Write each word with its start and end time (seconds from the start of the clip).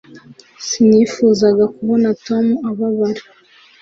sinifuzaga 0.65 1.63
kubona 1.75 2.09
tom 2.25 2.45
ababara 2.69 3.23